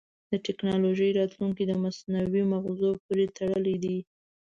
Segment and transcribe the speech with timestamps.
[0.31, 3.97] د ټکنالوجۍ راتلونکی د مصنوعي مغزو پورې تړلی دی.